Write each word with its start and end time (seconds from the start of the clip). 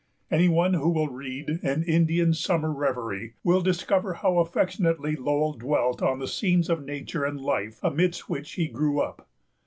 Any 0.31 0.49
one 0.49 0.73
who 0.73 0.89
will 0.89 1.09
read 1.09 1.59
An 1.61 1.83
Indian 1.83 2.33
Summer 2.33 2.71
Reverie 2.73 3.33
will 3.43 3.61
discover 3.61 4.15
how 4.15 4.39
affectionately 4.39 5.15
Lowell 5.15 5.53
dwelt 5.53 6.01
on 6.01 6.17
the 6.17 6.27
scenes 6.27 6.71
of 6.71 6.83
nature 6.83 7.23
and 7.23 7.39
life 7.39 7.79
amidst 7.83 8.27
which 8.27 8.53
he 8.53 8.67
grew 8.67 8.99
up. 8.99 9.29